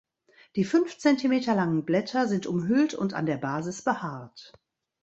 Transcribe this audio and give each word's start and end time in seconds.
Die 0.55 0.63
fünf 0.65 0.97
Zentimeter 0.97 1.53
langen 1.53 1.85
Blätter 1.85 2.27
sind 2.27 2.47
umhüllt 2.47 2.95
und 2.95 3.13
an 3.13 3.27
der 3.27 3.37
Basis 3.37 3.83
behaart. 3.83 4.51